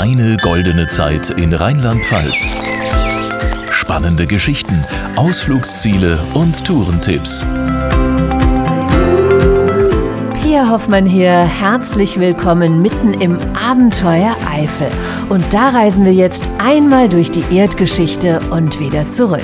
Deine 0.00 0.36
goldene 0.36 0.86
Zeit 0.86 1.30
in 1.30 1.52
Rheinland-Pfalz. 1.52 2.54
Spannende 3.72 4.28
Geschichten, 4.28 4.84
Ausflugsziele 5.16 6.20
und 6.34 6.64
Tourentipps. 6.64 7.44
Pia 10.40 10.70
Hoffmann 10.70 11.04
hier, 11.04 11.40
herzlich 11.40 12.20
willkommen 12.20 12.80
mitten 12.80 13.14
im 13.14 13.38
Abenteuer 13.56 14.36
Eifel. 14.48 14.86
Und 15.30 15.44
da 15.52 15.70
reisen 15.70 16.04
wir 16.04 16.14
jetzt 16.14 16.48
einmal 16.58 17.08
durch 17.08 17.32
die 17.32 17.42
Erdgeschichte 17.52 18.38
und 18.52 18.78
wieder 18.78 19.10
zurück. 19.10 19.42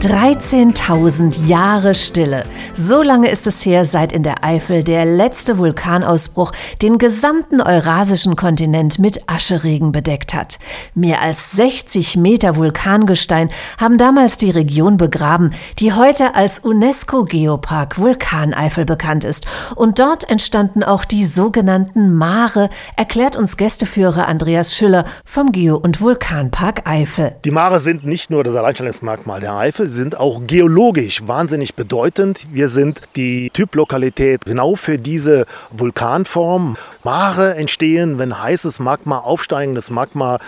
13.000 0.00 1.46
Jahre 1.46 1.94
Stille. 1.94 2.46
So 2.72 3.02
lange 3.02 3.28
ist 3.28 3.46
es 3.46 3.66
her, 3.66 3.84
seit 3.84 4.12
in 4.12 4.22
der 4.22 4.42
Eifel 4.42 4.82
der 4.82 5.04
letzte 5.04 5.58
Vulkanausbruch 5.58 6.52
den 6.80 6.96
gesamten 6.96 7.60
eurasischen 7.60 8.34
Kontinent 8.34 8.98
mit 8.98 9.28
Ascheregen 9.28 9.92
bedeckt 9.92 10.32
hat. 10.32 10.58
Mehr 10.94 11.20
als 11.20 11.50
60 11.52 12.16
Meter 12.16 12.56
Vulkangestein 12.56 13.50
haben 13.78 13.98
damals 13.98 14.38
die 14.38 14.50
Region 14.50 14.96
begraben, 14.96 15.52
die 15.78 15.92
heute 15.92 16.34
als 16.34 16.60
UNESCO-Geopark 16.60 17.98
Vulkaneifel 17.98 18.86
bekannt 18.86 19.24
ist. 19.24 19.46
Und 19.76 19.98
dort 19.98 20.30
entstanden 20.30 20.82
auch 20.82 21.04
die 21.04 21.26
sogenannten 21.26 22.14
Mare, 22.14 22.70
erklärt 22.96 23.36
uns 23.36 23.58
Gästeführer 23.58 24.26
Andreas 24.26 24.74
Schüller 24.74 25.04
vom 25.26 25.52
Geo- 25.52 25.76
und 25.76 26.00
Vulkanpark 26.00 26.88
Eifel. 26.88 27.36
Die 27.44 27.50
Mare 27.50 27.80
sind 27.80 28.06
nicht 28.06 28.30
nur 28.30 28.44
das 28.44 28.56
Alleinstellungsmerkmal 28.56 29.40
der 29.40 29.54
Eifel, 29.54 29.89
sind 29.90 30.18
auch 30.18 30.42
geologisch 30.44 31.26
wahnsinnig 31.26 31.74
bedeutend. 31.74 32.46
Wir 32.52 32.68
sind 32.68 33.02
die 33.16 33.50
Typlokalität 33.50 34.44
genau 34.44 34.76
für 34.76 34.98
diese 34.98 35.46
Vulkanform. 35.70 36.76
Mare 37.04 37.54
entstehen, 37.56 38.18
wenn 38.18 38.42
heißes 38.42 38.78
Magma, 38.78 39.18
aufsteigendes 39.18 39.90
Magma 39.90 40.38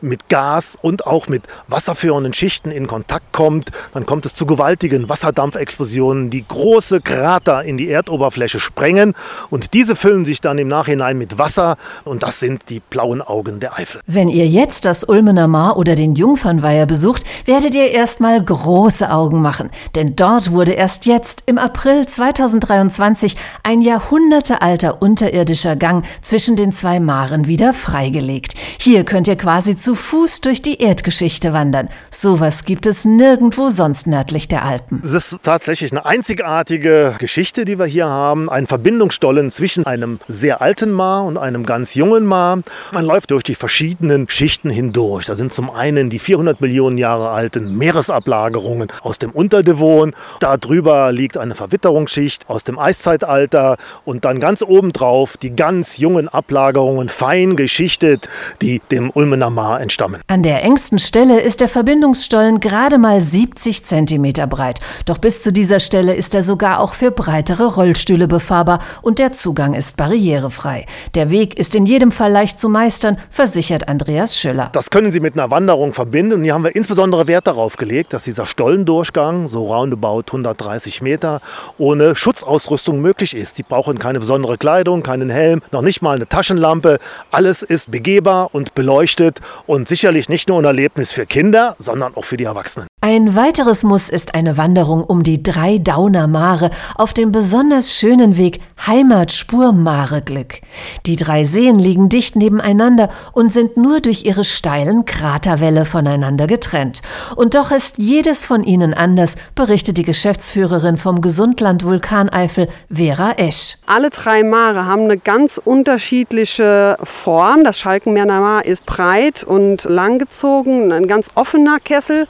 mit 0.00 0.28
Gas 0.28 0.76
und 0.80 1.06
auch 1.06 1.28
mit 1.28 1.44
wasserführenden 1.68 2.34
Schichten 2.34 2.70
in 2.70 2.86
Kontakt 2.86 3.32
kommt. 3.32 3.70
Dann 3.94 4.06
kommt 4.06 4.26
es 4.26 4.34
zu 4.34 4.46
gewaltigen 4.46 5.08
Wasserdampfexplosionen, 5.08 6.30
die 6.30 6.46
große 6.46 7.00
Krater 7.00 7.64
in 7.64 7.76
die 7.76 7.88
Erdoberfläche 7.88 8.60
sprengen 8.60 9.14
und 9.50 9.74
diese 9.74 9.96
füllen 9.96 10.24
sich 10.24 10.40
dann 10.40 10.58
im 10.58 10.68
Nachhinein 10.68 11.18
mit 11.18 11.38
Wasser 11.38 11.76
und 12.04 12.22
das 12.22 12.40
sind 12.40 12.68
die 12.68 12.80
blauen 12.80 13.22
Augen 13.22 13.60
der 13.60 13.78
Eifel. 13.78 14.00
Wenn 14.06 14.28
ihr 14.28 14.46
jetzt 14.46 14.84
das 14.84 15.04
Ulmener 15.04 15.48
Mar 15.48 15.76
oder 15.76 15.94
den 15.94 16.14
Jungfernweiher 16.14 16.86
besucht, 16.86 17.24
werdet 17.44 17.74
ihr 17.74 17.90
erstmal 17.90 18.44
große 18.90 19.08
Augen 19.08 19.40
machen, 19.40 19.70
denn 19.94 20.16
dort 20.16 20.50
wurde 20.50 20.72
erst 20.72 21.06
jetzt 21.06 21.44
im 21.46 21.58
April 21.58 22.06
2023 22.06 23.36
ein 23.62 23.82
jahrhundertealter 23.82 25.00
unterirdischer 25.00 25.76
Gang 25.76 26.04
zwischen 26.22 26.56
den 26.56 26.72
zwei 26.72 26.98
Maren 26.98 27.46
wieder 27.46 27.72
freigelegt. 27.72 28.54
Hier 28.80 29.04
könnt 29.04 29.28
ihr 29.28 29.36
quasi 29.36 29.76
zu 29.76 29.94
Fuß 29.94 30.40
durch 30.40 30.60
die 30.60 30.82
Erdgeschichte 30.82 31.52
wandern. 31.52 31.88
Sowas 32.10 32.64
gibt 32.64 32.84
es 32.86 33.04
nirgendwo 33.04 33.70
sonst 33.70 34.08
nördlich 34.08 34.48
der 34.48 34.64
Alpen. 34.64 35.00
Es 35.04 35.12
ist 35.12 35.38
tatsächlich 35.44 35.92
eine 35.92 36.04
einzigartige 36.04 37.14
Geschichte, 37.20 37.64
die 37.64 37.78
wir 37.78 37.86
hier 37.86 38.08
haben. 38.08 38.48
Ein 38.48 38.66
Verbindungsstollen 38.66 39.52
zwischen 39.52 39.86
einem 39.86 40.18
sehr 40.26 40.60
alten 40.60 40.90
Mar 40.90 41.24
und 41.26 41.38
einem 41.38 41.64
ganz 41.64 41.94
jungen 41.94 42.26
Mar. 42.26 42.58
Man 42.90 43.04
läuft 43.04 43.30
durch 43.30 43.44
die 43.44 43.54
verschiedenen 43.54 44.28
Schichten 44.28 44.68
hindurch. 44.68 45.26
Da 45.26 45.36
sind 45.36 45.52
zum 45.52 45.70
einen 45.70 46.10
die 46.10 46.18
400 46.18 46.60
Millionen 46.60 46.98
Jahre 46.98 47.30
alten 47.30 47.78
Meeresablagerungen 47.78 48.79
aus 49.02 49.18
dem 49.18 49.30
Unterdevon. 49.30 50.14
Da 50.40 50.56
drüber 50.56 51.12
liegt 51.12 51.36
eine 51.36 51.54
Verwitterungsschicht 51.54 52.48
aus 52.48 52.64
dem 52.64 52.78
Eiszeitalter 52.78 53.76
und 54.04 54.24
dann 54.24 54.40
ganz 54.40 54.62
obendrauf 54.62 55.36
die 55.36 55.54
ganz 55.54 55.98
jungen 55.98 56.28
Ablagerungen, 56.28 57.08
fein 57.08 57.56
geschichtet, 57.56 58.28
die 58.62 58.80
dem 58.90 59.10
Ulmener 59.10 59.50
Mar 59.50 59.80
entstammen. 59.80 60.20
An 60.26 60.42
der 60.42 60.62
engsten 60.62 60.98
Stelle 60.98 61.40
ist 61.40 61.60
der 61.60 61.68
Verbindungsstollen 61.68 62.60
gerade 62.60 62.98
mal 62.98 63.20
70 63.20 63.84
Zentimeter 63.84 64.46
breit. 64.46 64.80
Doch 65.04 65.18
bis 65.18 65.42
zu 65.42 65.52
dieser 65.52 65.80
Stelle 65.80 66.14
ist 66.14 66.34
er 66.34 66.42
sogar 66.42 66.80
auch 66.80 66.94
für 66.94 67.10
breitere 67.10 67.66
Rollstühle 67.66 68.28
befahrbar 68.28 68.80
und 69.02 69.18
der 69.18 69.32
Zugang 69.32 69.74
ist 69.74 69.96
barrierefrei. 69.96 70.86
Der 71.14 71.30
Weg 71.30 71.58
ist 71.58 71.74
in 71.74 71.86
jedem 71.86 72.12
Fall 72.12 72.30
leicht 72.30 72.60
zu 72.60 72.68
meistern, 72.68 73.18
versichert 73.28 73.88
Andreas 73.88 74.38
Schüller. 74.38 74.70
Das 74.72 74.90
können 74.90 75.10
Sie 75.10 75.20
mit 75.20 75.34
einer 75.34 75.50
Wanderung 75.50 75.92
verbinden 75.92 76.34
und 76.34 76.44
hier 76.44 76.54
haben 76.54 76.64
wir 76.64 76.74
insbesondere 76.74 77.26
Wert 77.26 77.46
darauf 77.46 77.76
gelegt, 77.76 78.12
dass 78.12 78.24
dieser 78.24 78.46
Stollendurchgang, 78.70 79.48
so 79.48 79.64
roundabout 79.64 80.24
130 80.28 81.02
Meter, 81.02 81.40
ohne 81.76 82.14
Schutzausrüstung 82.14 83.00
möglich 83.00 83.34
ist. 83.34 83.56
Sie 83.56 83.64
brauchen 83.64 83.98
keine 83.98 84.20
besondere 84.20 84.58
Kleidung, 84.58 85.02
keinen 85.02 85.28
Helm, 85.28 85.60
noch 85.72 85.82
nicht 85.82 86.02
mal 86.02 86.14
eine 86.14 86.28
Taschenlampe. 86.28 87.00
Alles 87.32 87.64
ist 87.64 87.90
begehbar 87.90 88.50
und 88.52 88.74
beleuchtet 88.74 89.40
und 89.66 89.88
sicherlich 89.88 90.28
nicht 90.28 90.48
nur 90.48 90.60
ein 90.60 90.64
Erlebnis 90.64 91.10
für 91.10 91.26
Kinder, 91.26 91.74
sondern 91.78 92.14
auch 92.14 92.24
für 92.24 92.36
die 92.36 92.44
Erwachsenen. 92.44 92.86
Ein 93.02 93.34
weiteres 93.34 93.82
Muss 93.82 94.10
ist 94.10 94.34
eine 94.34 94.58
Wanderung 94.58 95.02
um 95.02 95.22
die 95.22 95.42
drei 95.42 95.78
Dauner 95.78 96.26
Mare 96.26 96.70
auf 96.96 97.14
dem 97.14 97.32
besonders 97.32 97.94
schönen 97.94 98.36
Weg 98.36 98.60
Heimatspur 98.86 99.72
Mareglück. 99.72 100.60
Die 101.06 101.16
drei 101.16 101.44
Seen 101.44 101.76
liegen 101.76 102.10
dicht 102.10 102.36
nebeneinander 102.36 103.08
und 103.32 103.54
sind 103.54 103.78
nur 103.78 104.00
durch 104.00 104.26
ihre 104.26 104.44
steilen 104.44 105.06
Kraterwälle 105.06 105.86
voneinander 105.86 106.46
getrennt. 106.46 107.00
Und 107.36 107.54
doch 107.54 107.70
ist 107.70 107.96
jedes 107.96 108.44
von 108.44 108.59
ihnen 108.64 108.94
anders, 108.94 109.36
berichtet 109.54 109.98
die 109.98 110.04
Geschäftsführerin 110.04 110.98
vom 110.98 111.20
Gesundland 111.20 111.84
Vulkaneifel, 111.84 112.68
Vera 112.90 113.32
Esch. 113.32 113.76
Alle 113.86 114.10
drei 114.10 114.42
Mare 114.42 114.86
haben 114.86 115.04
eine 115.04 115.18
ganz 115.18 115.60
unterschiedliche 115.62 116.96
Form. 117.02 117.64
Das 117.64 117.78
Schalkenmeerner 117.78 118.62
ist 118.64 118.86
breit 118.86 119.44
und 119.44 119.84
langgezogen, 119.84 120.92
ein 120.92 121.08
ganz 121.08 121.28
offener 121.34 121.78
Kessel. 121.80 122.26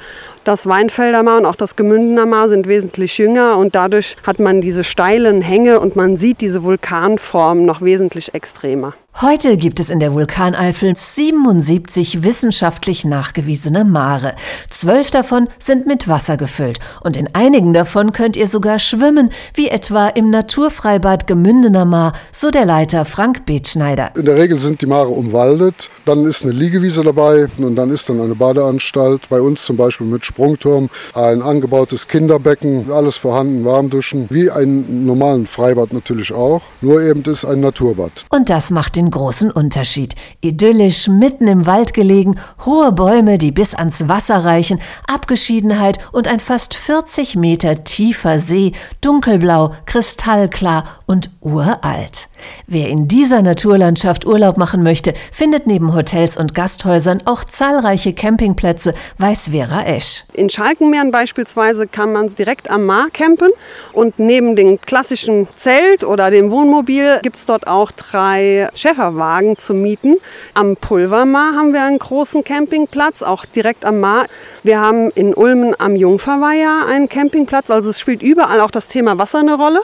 Das 0.51 0.67
Weinfelder 0.67 1.23
Mar 1.23 1.39
und 1.39 1.47
auch 1.47 1.55
das 1.55 1.77
Gemündener 1.77 2.27
Mar 2.27 2.49
sind 2.49 2.67
wesentlich 2.67 3.19
jünger 3.19 3.57
und 3.57 3.77
dadurch 3.77 4.17
hat 4.25 4.41
man 4.41 4.61
diese 4.61 4.83
steilen 4.83 5.43
Hänge 5.43 5.79
und 5.79 5.95
man 5.95 6.17
sieht 6.17 6.41
diese 6.41 6.65
Vulkanform 6.65 7.65
noch 7.65 7.83
wesentlich 7.83 8.35
extremer. 8.35 8.95
Heute 9.21 9.59
gibt 9.59 9.81
es 9.81 9.91
in 9.91 9.99
der 9.99 10.15
Vulkaneifel 10.15 10.97
77 10.97 12.23
wissenschaftlich 12.23 13.05
nachgewiesene 13.05 13.85
Mare. 13.85 14.35
Zwölf 14.71 15.11
davon 15.11 15.49
sind 15.59 15.87
mit 15.87 16.09
Wasser 16.09 16.37
gefüllt 16.37 16.79
und 17.03 17.19
in 17.19 17.29
einigen 17.35 17.75
davon 17.75 18.13
könnt 18.13 18.37
ihr 18.37 18.47
sogar 18.47 18.79
schwimmen, 18.79 19.31
wie 19.55 19.69
etwa 19.69 20.09
im 20.09 20.31
Naturfreibad 20.31 21.27
Gemündener 21.27 21.85
Mar, 21.85 22.15
so 22.33 22.51
der 22.51 22.65
Leiter 22.65 23.05
Frank 23.05 23.45
Betschneider. 23.45 24.13
In 24.17 24.25
der 24.25 24.37
Regel 24.37 24.59
sind 24.59 24.81
die 24.81 24.87
Mare 24.87 25.09
umwaldet, 25.09 25.91
dann 26.07 26.25
ist 26.25 26.45
eine 26.45 26.53
Liegewiese 26.53 27.03
dabei 27.03 27.49
und 27.59 27.77
dann 27.77 27.91
ist 27.91 28.09
dann 28.09 28.21
eine 28.21 28.37
Badeanstalt, 28.37 29.29
bei 29.29 29.41
uns 29.41 29.67
zum 29.67 29.77
Beispiel 29.77 30.07
mit 30.07 30.25
Sprungturm, 30.41 30.89
ein 31.13 31.43
angebautes 31.43 32.09
Kinderbecken, 32.09 32.91
alles 32.91 33.19
vorhanden, 33.19 33.67
Warmduschen, 33.67 34.27
wie 34.31 34.51
ein 34.51 35.05
normalen 35.05 35.47
Freibad 35.47 35.93
natürlich 35.93 36.33
auch, 36.33 36.63
nur 36.81 37.03
eben 37.03 37.23
ist 37.25 37.45
ein 37.45 37.61
Naturbad. 37.61 38.25
Und 38.31 38.49
das 38.49 38.71
macht 38.71 38.97
den 38.97 39.11
großen 39.11 39.51
Unterschied. 39.51 40.15
Idyllisch, 40.41 41.09
mitten 41.09 41.47
im 41.47 41.67
Wald 41.67 41.93
gelegen, 41.93 42.39
hohe 42.65 42.91
Bäume, 42.93 43.37
die 43.37 43.53
bis 43.53 43.75
ans 43.75 44.09
Wasser 44.09 44.43
reichen, 44.43 44.81
Abgeschiedenheit 45.07 45.99
und 46.11 46.27
ein 46.27 46.41
fast 46.41 46.75
40 46.75 47.37
Meter 47.37 47.85
tiefer 47.85 48.39
See, 48.39 48.73
dunkelblau, 49.03 49.75
kristallklar 49.85 50.85
und 51.05 51.29
uralt. 51.43 52.30
Wer 52.67 52.89
in 52.89 53.09
dieser 53.09 53.43
Naturlandschaft 53.43 54.27
Urlaub 54.27 54.57
machen 54.57 54.83
möchte, 54.83 55.15
findet 55.33 55.67
neben 55.67 55.95
Hotels 55.95 56.37
und 56.37 56.55
Gasthäusern 56.55 57.23
auch 57.25 57.45
zahlreiche 57.45 58.13
Campingplätze, 58.13 58.95
weiß 59.19 59.51
Vera 59.51 59.85
Esch. 59.85 60.25
In 60.35 60.49
Schalkenmeeren 60.49 61.11
beispielsweise 61.11 61.87
kann 61.87 62.13
man 62.13 62.35
direkt 62.35 62.71
am 62.71 62.87
Mar 62.87 63.09
campen 63.13 63.51
und 63.93 64.19
neben 64.19 64.57
dem 64.57 64.81
klassischen 64.81 65.49
Zelt 65.57 66.05
oder 66.05 66.31
dem 66.31 66.51
Wohnmobil 66.51 67.21
gibt 67.23 67.37
es 67.37 67.47
dort 67.47 67.67
auch 67.67 67.91
drei 67.91 68.69
Schäferwagen 68.75 69.59
zu 69.59 69.75
mieten. 69.75 70.17
Am 70.55 70.77
Pulvermar 70.77 71.55
haben 71.55 71.73
wir 71.73 71.83
einen 71.83 71.99
großen 71.99 72.45
Campingplatz, 72.45 73.23
auch 73.23 73.45
direkt 73.45 73.85
am 73.85 74.01
Mar. 74.01 74.27
Wir 74.63 74.81
haben 74.81 75.11
in 75.11 75.35
Ulmen 75.35 75.75
am 75.79 75.97
Jungferweiher 75.97 76.87
einen 76.89 77.09
Campingplatz, 77.09 77.71
also 77.71 77.91
es 77.91 78.01
spielt 78.01 78.23
überall 78.23 78.61
auch 78.61 78.71
das 78.71 78.89
Thema 78.89 79.19
Wasser 79.19 79.41
eine 79.41 79.55
Rolle. 79.55 79.81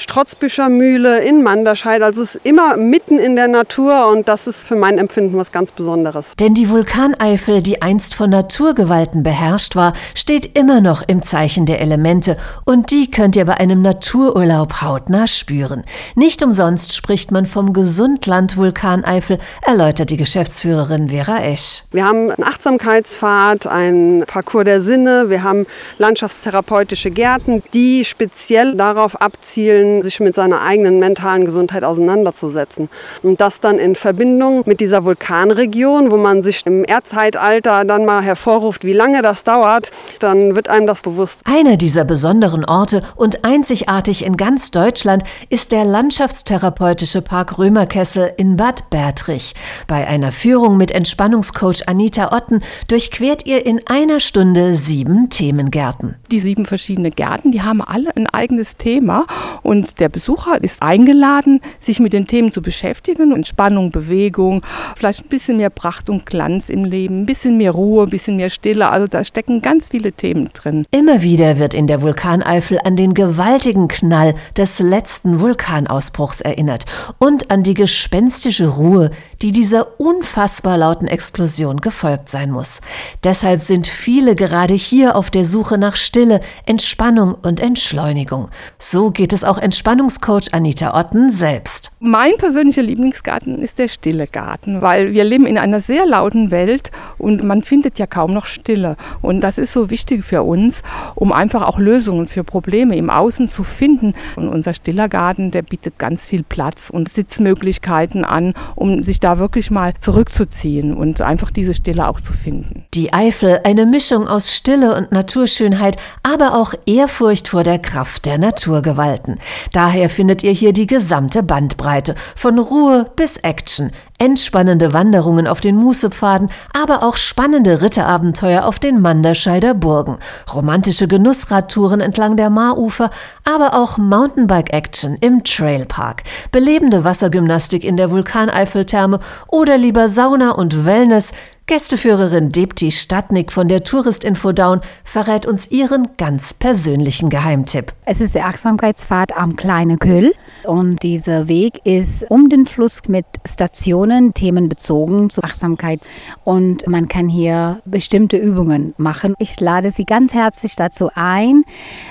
Strotzbüscher 0.00 0.70
Mühle 0.70 1.18
in 1.18 1.42
Manderscheid. 1.42 2.00
Also 2.00 2.22
es 2.22 2.36
ist 2.36 2.46
immer 2.46 2.78
mitten 2.78 3.18
in 3.18 3.36
der 3.36 3.48
Natur 3.48 4.08
und 4.10 4.28
das 4.28 4.46
ist 4.46 4.66
für 4.66 4.74
mein 4.74 4.96
Empfinden 4.96 5.36
was 5.36 5.52
ganz 5.52 5.72
Besonderes. 5.72 6.32
Denn 6.40 6.54
die 6.54 6.70
Vulkaneifel, 6.70 7.62
die 7.62 7.82
einst 7.82 8.14
von 8.14 8.30
Naturgewalten 8.30 9.22
beherrscht 9.22 9.76
war, 9.76 9.92
steht 10.14 10.56
immer 10.56 10.80
noch 10.80 11.02
im 11.06 11.22
Zeichen 11.22 11.66
der 11.66 11.80
Elemente 11.80 12.38
und 12.64 12.90
die 12.90 13.10
könnt 13.10 13.36
ihr 13.36 13.44
bei 13.44 13.58
einem 13.58 13.82
Natururlaub 13.82 14.80
hautnah 14.80 15.26
spüren. 15.26 15.84
Nicht 16.14 16.42
umsonst 16.42 16.96
spricht 16.96 17.30
man 17.30 17.44
vom 17.44 17.74
Gesundland 17.74 18.56
Vulkaneifel, 18.56 19.36
erläutert 19.60 20.08
die 20.08 20.16
Geschäftsführerin 20.16 21.10
Vera 21.10 21.42
Esch. 21.42 21.84
Wir 21.92 22.06
haben 22.06 22.30
einen 22.30 22.44
Achtsamkeitspfad, 22.44 23.66
einen 23.66 24.24
Parcours 24.24 24.64
der 24.64 24.80
Sinne, 24.80 25.28
wir 25.28 25.42
haben 25.42 25.66
landschaftstherapeutische 25.98 27.10
Gärten, 27.10 27.62
die 27.74 28.06
speziell 28.06 28.76
darauf 28.76 29.20
abzielen, 29.20 29.89
sich 30.02 30.20
mit 30.20 30.34
seiner 30.34 30.62
eigenen 30.62 30.98
mentalen 30.98 31.44
Gesundheit 31.44 31.84
auseinanderzusetzen. 31.84 32.88
Und 33.22 33.40
das 33.40 33.60
dann 33.60 33.78
in 33.78 33.96
Verbindung 33.96 34.62
mit 34.66 34.80
dieser 34.80 35.04
Vulkanregion, 35.04 36.10
wo 36.10 36.16
man 36.16 36.42
sich 36.42 36.64
im 36.66 36.84
Erdzeitalter 36.84 37.84
dann 37.84 38.04
mal 38.04 38.22
hervorruft, 38.22 38.84
wie 38.84 38.92
lange 38.92 39.22
das 39.22 39.44
dauert, 39.44 39.90
dann 40.20 40.54
wird 40.54 40.68
einem 40.68 40.86
das 40.86 41.02
bewusst. 41.02 41.40
Einer 41.44 41.76
dieser 41.76 42.04
besonderen 42.04 42.64
Orte 42.64 43.02
und 43.16 43.44
einzigartig 43.44 44.24
in 44.24 44.36
ganz 44.36 44.70
Deutschland 44.70 45.24
ist 45.48 45.72
der 45.72 45.84
Landschaftstherapeutische 45.84 47.22
Park 47.22 47.58
Römerkessel 47.58 48.32
in 48.36 48.56
Bad 48.56 48.90
Bertrich. 48.90 49.54
Bei 49.86 50.06
einer 50.06 50.32
Führung 50.32 50.76
mit 50.76 50.90
Entspannungscoach 50.90 51.88
Anita 51.88 52.32
Otten 52.32 52.62
durchquert 52.88 53.46
ihr 53.46 53.66
in 53.66 53.80
einer 53.86 54.20
Stunde 54.20 54.74
sieben 54.74 55.30
Themengärten. 55.30 56.16
Die 56.30 56.40
sieben 56.40 56.66
verschiedene 56.66 57.10
Gärten, 57.10 57.52
die 57.52 57.62
haben 57.62 57.82
alle 57.82 58.14
ein 58.16 58.26
eigenes 58.26 58.76
Thema 58.76 59.26
und 59.70 60.00
der 60.00 60.08
Besucher 60.08 60.60
ist 60.64 60.82
eingeladen, 60.82 61.60
sich 61.78 62.00
mit 62.00 62.12
den 62.12 62.26
Themen 62.26 62.50
zu 62.50 62.60
beschäftigen. 62.60 63.30
Entspannung, 63.30 63.92
Bewegung, 63.92 64.62
vielleicht 64.96 65.20
ein 65.20 65.28
bisschen 65.28 65.58
mehr 65.58 65.70
Pracht 65.70 66.10
und 66.10 66.26
Glanz 66.26 66.70
im 66.70 66.84
Leben, 66.84 67.22
ein 67.22 67.26
bisschen 67.26 67.56
mehr 67.56 67.70
Ruhe, 67.70 68.02
ein 68.02 68.10
bisschen 68.10 68.34
mehr 68.34 68.50
Stille. 68.50 68.88
Also 68.88 69.06
da 69.06 69.22
stecken 69.22 69.62
ganz 69.62 69.90
viele 69.90 70.10
Themen 70.10 70.50
drin. 70.52 70.86
Immer 70.90 71.22
wieder 71.22 71.60
wird 71.60 71.74
in 71.74 71.86
der 71.86 72.02
Vulkaneifel 72.02 72.80
an 72.82 72.96
den 72.96 73.14
gewaltigen 73.14 73.86
Knall 73.86 74.34
des 74.56 74.80
letzten 74.80 75.38
Vulkanausbruchs 75.38 76.40
erinnert 76.40 76.86
und 77.18 77.52
an 77.52 77.62
die 77.62 77.74
gespenstische 77.74 78.66
Ruhe, 78.66 79.12
die 79.40 79.52
dieser 79.52 80.00
unfassbar 80.00 80.78
lauten 80.78 81.06
Explosion 81.06 81.80
gefolgt 81.80 82.28
sein 82.28 82.50
muss. 82.50 82.80
Deshalb 83.22 83.60
sind 83.60 83.86
viele 83.86 84.34
gerade 84.34 84.74
hier 84.74 85.14
auf 85.14 85.30
der 85.30 85.44
Suche 85.44 85.78
nach 85.78 85.94
Stille, 85.94 86.40
Entspannung 86.66 87.36
und 87.40 87.60
Entschleunigung. 87.60 88.48
So 88.80 89.12
geht 89.12 89.32
es 89.32 89.44
auch 89.44 89.59
Entspannungscoach 89.60 90.52
Anita 90.52 90.98
Otten 90.98 91.30
selbst. 91.30 91.92
Mein 92.00 92.32
persönlicher 92.36 92.82
Lieblingsgarten 92.82 93.62
ist 93.62 93.78
der 93.78 93.88
stille 93.88 94.26
Garten, 94.26 94.82
weil 94.82 95.12
wir 95.12 95.24
leben 95.24 95.46
in 95.46 95.58
einer 95.58 95.80
sehr 95.80 96.06
lauten 96.06 96.50
Welt 96.50 96.90
und 97.20 97.44
man 97.44 97.62
findet 97.62 97.98
ja 97.98 98.06
kaum 98.06 98.32
noch 98.32 98.46
Stille. 98.46 98.96
Und 99.22 99.40
das 99.40 99.58
ist 99.58 99.72
so 99.72 99.90
wichtig 99.90 100.24
für 100.24 100.42
uns, 100.42 100.82
um 101.14 101.32
einfach 101.32 101.66
auch 101.66 101.78
Lösungen 101.78 102.26
für 102.26 102.44
Probleme 102.44 102.96
im 102.96 103.10
Außen 103.10 103.48
zu 103.48 103.64
finden. 103.64 104.14
Und 104.36 104.48
unser 104.48 104.74
stiller 104.74 105.08
Garten, 105.08 105.50
der 105.50 105.62
bietet 105.62 105.98
ganz 105.98 106.26
viel 106.26 106.42
Platz 106.42 106.90
und 106.90 107.08
Sitzmöglichkeiten 107.08 108.24
an, 108.24 108.54
um 108.74 109.02
sich 109.02 109.20
da 109.20 109.38
wirklich 109.38 109.70
mal 109.70 109.94
zurückzuziehen 110.00 110.94
und 110.94 111.20
einfach 111.20 111.50
diese 111.50 111.74
Stille 111.74 112.08
auch 112.08 112.20
zu 112.20 112.32
finden. 112.32 112.84
Die 112.94 113.12
Eifel, 113.12 113.60
eine 113.64 113.86
Mischung 113.86 114.26
aus 114.26 114.54
Stille 114.54 114.96
und 114.96 115.12
Naturschönheit, 115.12 115.96
aber 116.22 116.54
auch 116.54 116.74
Ehrfurcht 116.86 117.48
vor 117.48 117.62
der 117.62 117.78
Kraft 117.78 118.26
der 118.26 118.38
Naturgewalten. 118.38 119.38
Daher 119.72 120.08
findet 120.08 120.42
ihr 120.42 120.52
hier 120.52 120.72
die 120.72 120.86
gesamte 120.86 121.42
Bandbreite, 121.42 122.14
von 122.36 122.58
Ruhe 122.58 123.10
bis 123.16 123.36
Action, 123.38 123.90
entspannende 124.20 124.92
Wanderungen 124.92 125.46
auf 125.46 125.60
den 125.60 125.74
Mußepfaden, 125.74 126.50
aber 126.72 127.02
auch 127.02 127.16
spannende 127.16 127.80
Ritterabenteuer 127.80 128.64
auf 128.64 128.78
den 128.78 129.00
Manderscheider 129.00 129.74
Burgen, 129.74 130.18
romantische 130.54 131.08
Genussradtouren 131.08 132.00
entlang 132.00 132.36
der 132.36 132.50
Maarufer, 132.50 133.10
aber 133.44 133.74
auch 133.74 133.98
Mountainbike-Action 133.98 135.16
im 135.20 135.42
Trailpark, 135.42 136.22
belebende 136.52 137.02
Wassergymnastik 137.02 137.82
in 137.82 137.96
der 137.96 138.10
Vulkaneifeltherme 138.10 139.20
oder 139.48 139.78
lieber 139.78 140.08
Sauna 140.08 140.50
und 140.52 140.84
Wellness, 140.84 141.32
Gästeführerin 141.70 142.50
Depti 142.50 142.90
Stadnik 142.90 143.52
von 143.52 143.68
der 143.68 143.84
Touristinfo 143.84 144.50
Down 144.50 144.80
verrät 145.04 145.46
uns 145.46 145.70
ihren 145.70 146.08
ganz 146.16 146.52
persönlichen 146.52 147.30
Geheimtipp. 147.30 147.92
Es 148.04 148.20
ist 148.20 148.34
der 148.34 148.46
Achtsamkeitsfahrt 148.46 149.36
am 149.36 149.54
Kleine 149.54 149.96
Köhl 149.96 150.32
und 150.64 151.00
dieser 151.04 151.46
Weg 151.46 151.80
ist 151.86 152.28
um 152.28 152.48
den 152.48 152.66
Fluss 152.66 153.02
mit 153.06 153.24
Stationen 153.46 154.34
themenbezogen 154.34 155.30
zur 155.30 155.44
Achtsamkeit 155.44 156.00
und 156.42 156.88
man 156.88 157.06
kann 157.06 157.28
hier 157.28 157.80
bestimmte 157.84 158.36
Übungen 158.36 158.92
machen. 158.96 159.34
Ich 159.38 159.60
lade 159.60 159.92
Sie 159.92 160.04
ganz 160.04 160.34
herzlich 160.34 160.74
dazu 160.74 161.10
ein, 161.14 161.62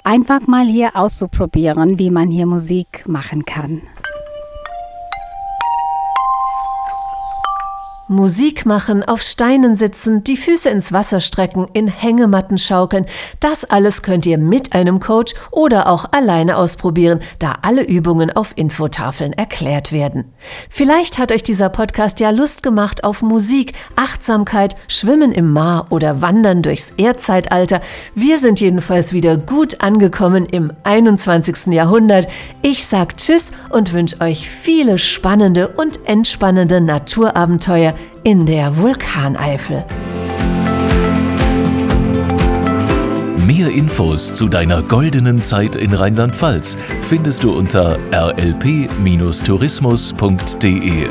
einfach 0.05 0.47
mal 0.47 0.67
hier 0.67 0.95
auszuprobieren, 0.95 1.99
wie 1.99 2.11
man 2.11 2.31
hier 2.31 2.45
Musik 2.45 3.03
machen 3.07 3.43
kann. 3.43 3.81
Musik 8.09 8.65
machen, 8.65 9.03
auf 9.03 9.21
Steinen 9.21 9.75
sitzen, 9.75 10.23
die 10.23 10.35
Füße 10.35 10.67
ins 10.67 10.91
Wasser 10.91 11.19
strecken, 11.19 11.67
in 11.73 11.87
Hängematten 11.87 12.57
schaukeln, 12.57 13.05
das 13.39 13.65
alles 13.65 14.01
könnt 14.01 14.25
ihr 14.25 14.39
mit 14.39 14.73
einem 14.73 14.99
Coach 14.99 15.35
oder 15.51 15.87
auch 15.87 16.11
alleine 16.11 16.57
ausprobieren, 16.57 17.19
da 17.37 17.59
alle 17.61 17.83
Übungen 17.83 18.35
auf 18.35 18.53
Infotafeln 18.55 19.31
erklärt 19.33 19.91
werden. 19.91 20.33
Vielleicht 20.71 21.19
hat 21.19 21.31
euch 21.31 21.43
dieser 21.43 21.69
Podcast 21.69 22.19
ja 22.19 22.31
Lust 22.31 22.63
gemacht 22.63 23.03
auf 23.03 23.21
Musik, 23.21 23.73
Achtsamkeit, 23.95 24.75
Schwimmen 24.87 25.31
im 25.31 25.53
Mar 25.53 25.85
oder 25.91 26.19
Wandern 26.19 26.63
durchs 26.63 26.91
Erdzeitalter. 26.97 27.79
Wir 28.15 28.39
sind 28.39 28.59
jedenfalls 28.59 29.13
wieder 29.13 29.37
gut 29.37 29.81
angekommen 29.81 30.47
im 30.47 30.73
21. 30.83 31.67
Jahrhundert. 31.67 32.27
Ich 32.63 32.87
sag 32.87 33.17
Tschüss 33.17 33.51
und 33.69 33.93
wünsche 33.93 34.19
euch 34.19 34.49
viele 34.49 34.97
spannende 34.97 35.67
und 35.67 36.07
entspannende 36.07 36.81
Naturabenteuer 36.81 37.93
in 38.23 38.45
der 38.45 38.77
Vulkaneifel. 38.77 39.83
Mehr 43.45 43.69
Infos 43.71 44.33
zu 44.33 44.47
deiner 44.47 44.81
goldenen 44.83 45.41
Zeit 45.41 45.75
in 45.75 45.93
Rheinland-Pfalz 45.93 46.77
findest 47.01 47.43
du 47.43 47.51
unter 47.51 47.97
rlp-tourismus.de. 48.11 51.07